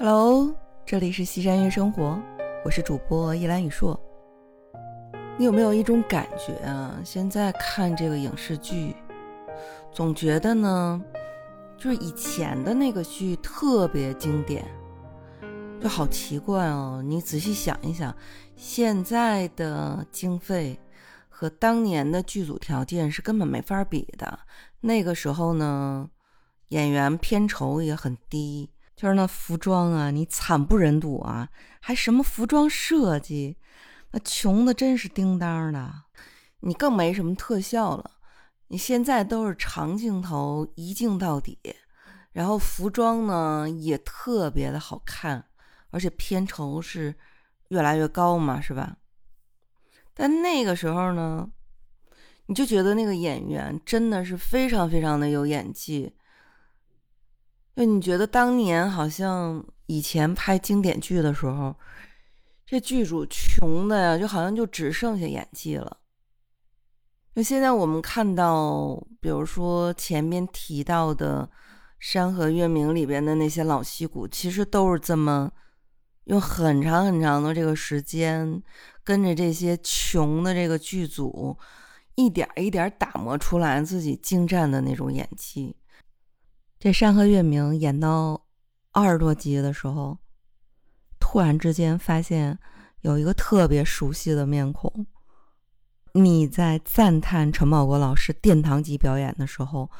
[0.00, 0.54] Hello，
[0.86, 2.22] 这里是西山月生活，
[2.64, 4.00] 我是主播叶兰雨硕。
[5.36, 7.00] 你有没有一种感觉啊？
[7.04, 8.94] 现在看这个影视剧，
[9.90, 11.02] 总觉得呢，
[11.76, 14.64] 就是以前的那个剧特别经典，
[15.80, 17.02] 就好奇怪哦。
[17.04, 18.14] 你仔细想一想，
[18.54, 20.78] 现在的经费
[21.28, 24.38] 和当年的剧组条件是根本没法比的。
[24.80, 26.08] 那个时候呢，
[26.68, 28.70] 演员片酬也很低。
[28.98, 31.48] 就是那服装啊，你惨不忍睹啊！
[31.78, 33.56] 还什么服装设计，
[34.10, 35.88] 那穷的真是叮当的。
[36.62, 38.10] 你更没什么特效了，
[38.66, 41.60] 你现在都是长镜头一镜到底，
[42.32, 45.44] 然后服装呢也特别的好看，
[45.90, 47.14] 而且片酬是
[47.68, 48.96] 越来越高嘛，是吧？
[50.12, 51.48] 但那个时候呢，
[52.46, 56.16] 你就觉得那个演员真的是非常非常的有演技。
[57.78, 61.72] 就你觉得当年好像以前拍经典剧的时候，
[62.66, 65.98] 这剧组穷的呀，就好像就只剩下演技了。
[67.36, 71.48] 就现在我们看到，比如说前面提到的
[72.00, 75.48] 《山河月明》里边的那些老戏骨，其实都是这么
[76.24, 78.60] 用很长很长的这个时间，
[79.04, 81.56] 跟着这些穷的这个剧组，
[82.16, 85.76] 一点一点打磨出来自己精湛的那种演技。
[86.80, 88.46] 这《山河月明》演到
[88.92, 90.16] 二十多集的时候，
[91.18, 92.56] 突然之间发现
[93.00, 95.04] 有一个特别熟悉的面孔。
[96.12, 99.90] 你在赞叹陈宝国老师殿堂级表演的时候，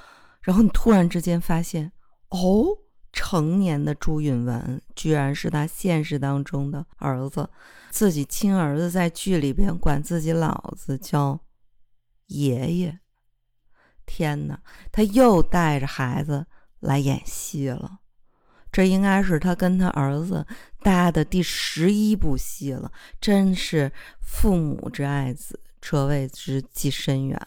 [0.41, 1.91] 然后你突然之间发现，
[2.29, 2.67] 哦，
[3.13, 7.51] 成年的朱允文居然是他现实当中的儿子，
[7.91, 11.41] 自己亲儿子在剧里边管自己老子叫
[12.27, 13.01] 爷爷。
[14.07, 16.47] 天哪，他又带着孩子。
[16.81, 17.99] 来演戏了，
[18.71, 20.47] 这应该是他跟他儿子
[20.81, 22.93] 搭的第十一部戏了。
[23.21, 27.41] 真是父母之爱子，这谓之计深远。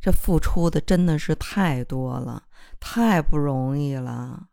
[0.00, 2.42] 这付出的真的是太多了，
[2.80, 4.48] 太不容易了。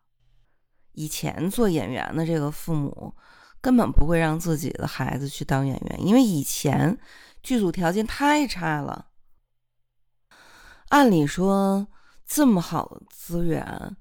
[0.93, 3.15] 以前做演员的这个父母
[3.59, 6.97] 根本不会让自己的孩子去当演员，因为以前
[7.41, 9.07] 剧组条件太差了。
[10.89, 11.87] 按理说
[12.25, 13.97] 这么好的资源。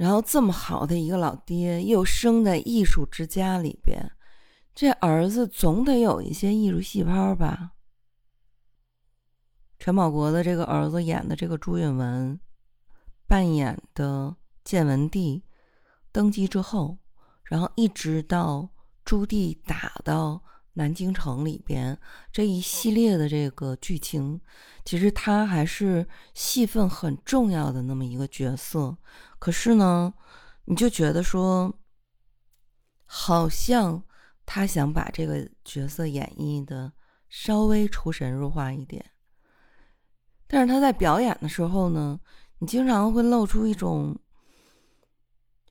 [0.00, 4.10] 然后这么好的一个老爹，又生在艺术之家里边，
[4.74, 7.72] 这儿子总得有一些艺术细胞吧？
[9.78, 12.40] 陈宝国的这个儿子演的这个朱允文，
[13.28, 14.34] 扮演的
[14.64, 15.44] 建文帝
[16.10, 16.96] 登基之后，
[17.44, 18.70] 然后一直到
[19.04, 20.42] 朱棣打到。
[20.74, 21.98] 南京城里边
[22.32, 24.40] 这一系列的这个剧情，
[24.84, 28.96] 其实他还是戏份很重要的那么一个角色。
[29.40, 30.14] 可是呢，
[30.66, 31.76] 你就觉得说，
[33.04, 34.00] 好像
[34.46, 36.92] 他想把这个角色演绎的
[37.28, 39.04] 稍微出神入化一点。
[40.46, 42.20] 但是他在表演的时候呢，
[42.58, 44.16] 你经常会露出一种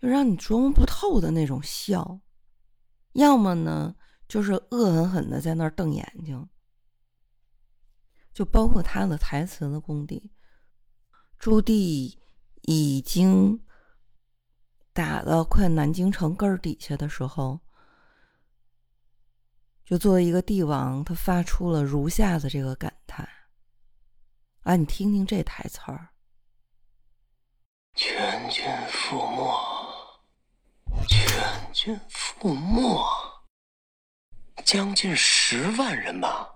[0.01, 2.19] 就让你琢磨不透的那种笑，
[3.13, 3.95] 要么呢。
[4.27, 6.47] 就是恶狠狠的在那儿瞪眼睛，
[8.31, 10.29] 就包括他的台词的功底。
[11.39, 12.15] 朱棣
[12.61, 13.63] 已经
[14.93, 17.59] 打到快南京城根儿底下的时候，
[19.85, 23.27] 就作为一个帝王，他发出了如下的这个感叹
[24.63, 26.09] ：“啊，你听听这台词儿，
[27.95, 33.03] 全军覆没，全军覆没。”
[34.65, 36.47] 将近十万人吧，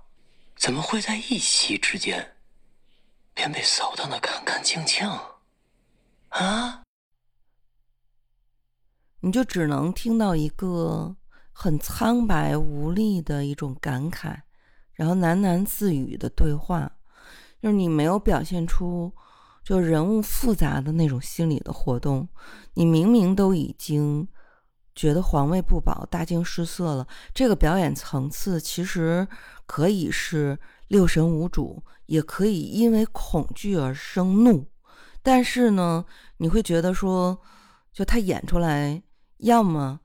[0.56, 2.38] 怎么会在一夕之间
[3.34, 5.09] 便被扫荡的干干净净？
[6.33, 6.83] 啊！
[9.21, 11.16] 你就只能听到一个
[11.51, 14.41] 很苍白无力的一种感慨，
[14.93, 16.91] 然后喃喃自语的对话，
[17.61, 19.13] 就是你没有表现出
[19.63, 22.28] 就人物复杂的那种心理的活动，
[22.73, 24.28] 你明明都已经。
[24.96, 27.08] 觉得皇位不保，大惊失色了。
[27.34, 29.28] 这个表演层次其实
[29.66, 34.69] 可以是六神无主，也可以因为恐惧而生怒。
[35.23, 36.05] 但是呢，
[36.37, 37.40] 你会觉得说，
[37.91, 39.02] 就他演出来，
[39.37, 40.02] 要么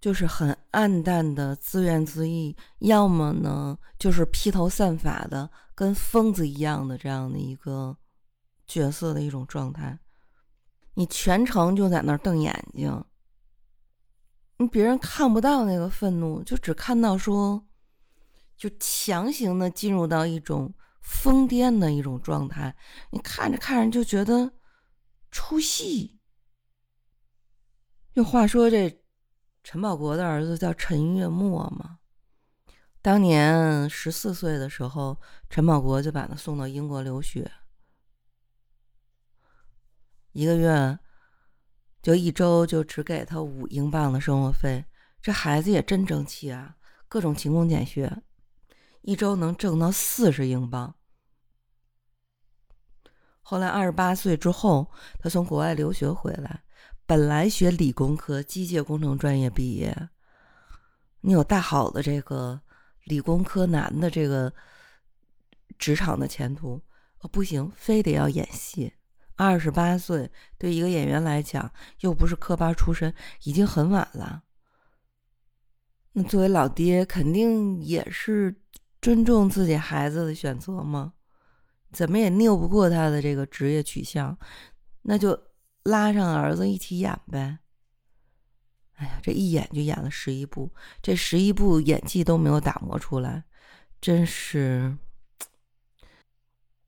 [0.00, 7.96] 就是很暗淡的自怨自艾，要么呢就是披头散发的，跟疯子一样的这样的一个
[8.66, 9.98] 角色的一种状态。
[10.94, 13.04] 你全程就在那儿瞪眼睛。
[14.56, 17.66] 你别人看不到那个愤怒，就只看到说，
[18.56, 20.72] 就强行的进入到一种
[21.06, 22.76] 疯癫的一种状态。
[23.10, 24.52] 你看着看着就觉得
[25.30, 26.18] 出戏。
[28.14, 29.02] 又话说这
[29.62, 32.00] 陈宝国的儿子叫陈月末嘛。
[33.00, 37.48] 当年十四岁的时候，陈宝国就把他送到英国留学，
[40.32, 40.98] 一个月
[42.02, 44.84] 就一周就只给他五英镑的生活费。
[45.22, 46.76] 这孩子也真争气啊，
[47.08, 48.22] 各种勤工俭学，
[49.06, 50.94] 一周能挣到四十英镑。
[53.40, 56.64] 后来二十八岁之后，他从国外留学回来，
[57.06, 60.10] 本来学理工科，机械工程专业毕业，
[61.20, 62.60] 你有大好的这个。
[63.04, 64.52] 理工科男的这个
[65.78, 66.82] 职场的前途，
[67.30, 68.92] 不行，非得要演戏。
[69.36, 73.14] 二十八岁对一个演员来讲，又不是科班出身，
[73.44, 74.42] 已经很晚了。
[76.14, 78.60] 那作为老爹，肯定也是
[79.06, 81.12] 尊重自己孩子的选择吗？
[81.92, 84.36] 怎么也拗不过他的这个职业取向，
[85.02, 85.40] 那就
[85.84, 87.60] 拉上儿子一起演呗。
[88.94, 93.44] 哎呀，这一演就演了十一部，这十一部演技都没有打磨出来，
[94.00, 94.98] 真是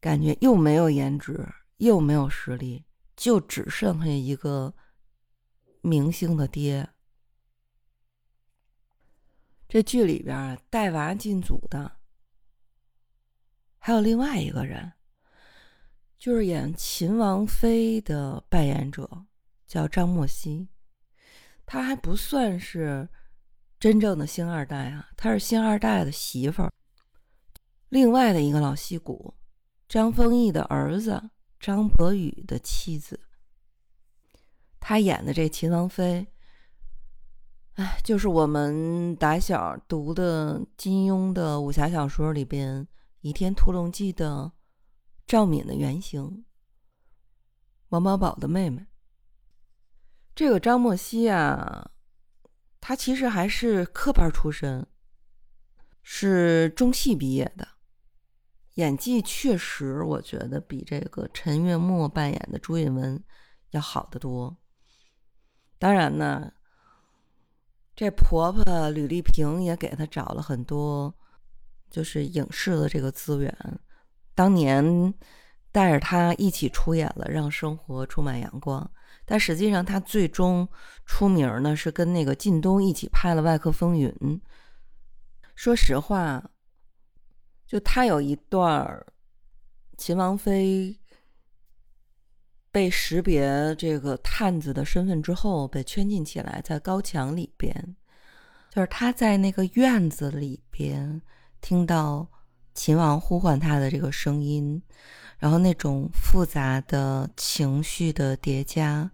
[0.01, 2.85] 感觉又没有颜值，又没有实力，
[3.15, 4.75] 就只剩下一个
[5.83, 6.89] 明星的爹。
[9.69, 11.98] 这剧里边带娃进组的
[13.79, 14.93] 还有另外一个人，
[16.19, 19.27] 就是演秦王妃的扮演者，
[19.67, 20.69] 叫张默熙。
[21.65, 23.09] 他还不算是
[23.79, 26.73] 真正的星二代啊，他是星二代的媳妇儿。
[27.89, 29.35] 另外的一个老戏骨，
[29.89, 31.31] 张丰毅的儿子
[31.61, 33.21] 张博宇的妻子，
[34.81, 36.27] 他演的这秦王妃，
[37.75, 42.83] 哎，就是我们打小读的金庸的武侠小说里边
[43.23, 44.53] 《倚天屠龙记》的
[45.27, 46.45] 赵敏的原型，
[47.89, 48.87] 王保宝的妹妹。
[50.37, 51.91] 这个张默熙啊，
[52.81, 54.87] 他其实还是科班出身，
[56.01, 57.67] 是中戏毕业的，
[58.75, 63.21] 演技确实我觉得比这个陈月墨扮演的朱允文
[63.71, 64.57] 要好得多。
[65.77, 66.53] 当然呢，
[67.97, 71.18] 这婆婆吕丽萍也给他找了很多，
[71.91, 73.57] 就是影视的这个资源，
[74.35, 75.13] 当年
[75.71, 78.83] 带着他一起出演了《让生活充满阳光》。
[79.25, 80.67] 但实际上，他最终
[81.05, 84.11] 出名呢，是跟那个靳东一起拍了《外科风云》。
[85.55, 86.51] 说实话，
[87.67, 89.05] 就他有一段
[89.99, 90.99] 秦王妃
[92.73, 97.97] 被识别这个探子的身份之后，被圈禁起来，在高墙里边，
[98.71, 101.21] 就是他在那个院子里边
[101.61, 102.27] 听到
[102.75, 104.83] 秦王呼唤他的这个声音。
[105.41, 109.09] 然后那种复杂的情绪的叠加，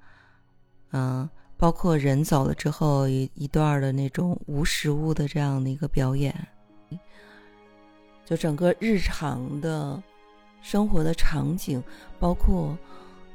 [0.92, 6.34] 嗯，包括人走了之后一一段的那种无实物的这样的一个表演，
[8.24, 10.02] 就整个日常的
[10.62, 11.84] 生活的场景，
[12.18, 12.74] 包括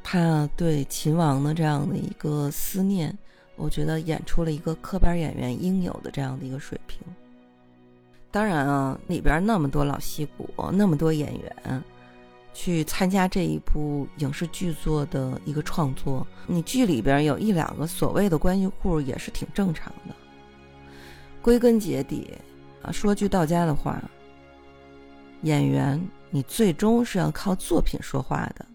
[0.03, 3.15] 他对秦王的这样的一个思念，
[3.55, 7.03] 我觉得演出了一个科班演员应有的这样的一个水平。
[8.31, 11.83] 当然啊，里边那么多老戏骨，那么多演员。
[12.51, 20.13] 去参加这一部影视剧作的一个创作，你剧里边有一两个所谓的关系户也是挺正常的。
[21.41, 22.33] 归根结底，
[22.81, 24.01] 啊，说句到家的话，
[25.43, 28.65] 演员你最终是要靠作品说话的。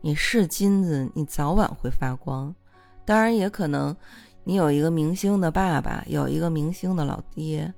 [0.00, 2.54] 你是金子，你早晚会发光。
[3.04, 3.94] 当然，也可能
[4.42, 7.74] 你有一个明星的爸爸，有一个明星的老爹，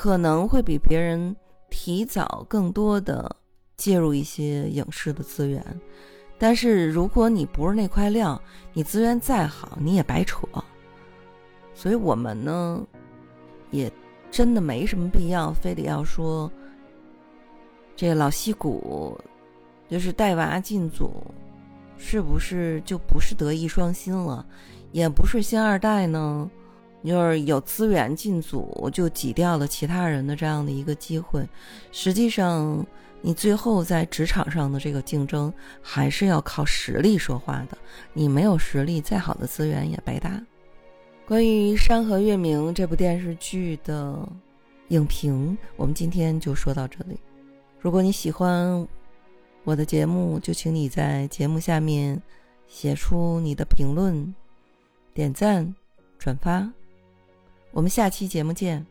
[0.00, 1.36] 可能会比别人。
[1.72, 3.36] 提早更多的
[3.76, 5.64] 介入一些影视的资源，
[6.36, 8.42] 但是如果你不是那块料，
[8.72, 10.48] 你资源再好你也白扯。
[11.72, 12.84] 所以我们呢，
[13.70, 13.88] 也
[14.32, 16.50] 真的没什么必要非得要说，
[17.94, 19.16] 这老戏骨
[19.88, 21.12] 就是带娃进组，
[21.96, 24.44] 是不是就不是德艺双馨了？
[24.90, 26.50] 也不是星二代呢？
[27.04, 31.48] 就是有资源进组，就挤掉了其他人的这样的一个机会。
[31.92, 32.84] 实际上，
[33.22, 35.52] 你最后在职场上的这个竞争，
[35.82, 37.78] 还是要靠实力说话的。
[38.12, 40.40] 你没有实力，再好的资源也白搭。
[41.26, 44.28] 关于《山河月明》这部电视剧的
[44.88, 47.18] 影评，我们今天就说到这里。
[47.78, 48.86] 如果你喜欢
[49.64, 52.20] 我的节目，就请你在节目下面
[52.66, 54.34] 写出你的评论、
[55.14, 55.74] 点赞、
[56.18, 56.70] 转发。
[57.72, 58.84] 我们下期节目见。